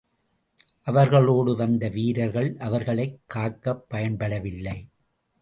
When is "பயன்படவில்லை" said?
3.93-4.87